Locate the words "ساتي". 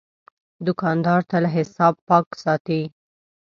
2.43-2.81